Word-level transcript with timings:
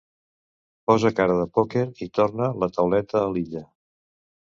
Posa 0.91 1.11
cara 1.19 1.35
de 1.41 1.45
pòquer 1.59 1.85
i 2.07 2.09
torna 2.19 2.51
la 2.65 2.73
tauleta 2.79 3.25
a 3.25 3.33
l'Illa. 3.37 3.67